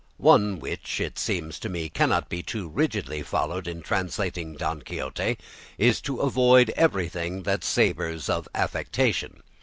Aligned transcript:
One 0.17 0.57
which, 0.57 0.99
it 0.99 1.19
seems 1.19 1.59
to 1.59 1.69
me, 1.69 1.87
cannot 1.87 2.27
be 2.27 2.41
too 2.41 2.67
rigidly 2.67 3.21
followed 3.21 3.67
in 3.67 3.83
translating 3.83 4.55
"Don 4.55 4.81
Quixote," 4.81 5.37
is 5.77 6.01
to 6.01 6.21
avoid 6.21 6.71
everything 6.71 7.43
that 7.43 7.63
savours 7.63 8.27
of 8.27 8.47
affectation. 8.55 9.43